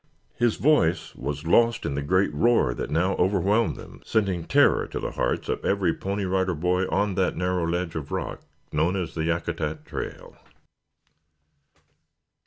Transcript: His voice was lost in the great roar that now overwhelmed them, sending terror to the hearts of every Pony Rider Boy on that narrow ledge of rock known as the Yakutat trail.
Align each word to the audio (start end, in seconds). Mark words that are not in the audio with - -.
His 0.33 0.55
voice 0.55 1.13
was 1.13 1.45
lost 1.45 1.85
in 1.85 1.93
the 1.93 2.01
great 2.01 2.33
roar 2.33 2.73
that 2.73 2.89
now 2.89 3.13
overwhelmed 3.17 3.75
them, 3.75 4.01
sending 4.03 4.45
terror 4.45 4.87
to 4.87 4.99
the 4.99 5.11
hearts 5.11 5.47
of 5.47 5.63
every 5.63 5.93
Pony 5.93 6.25
Rider 6.25 6.55
Boy 6.55 6.85
on 6.87 7.13
that 7.13 7.37
narrow 7.37 7.67
ledge 7.67 7.93
of 7.93 8.11
rock 8.11 8.41
known 8.71 8.95
as 8.95 9.13
the 9.13 9.25
Yakutat 9.25 9.85
trail. 9.85 10.35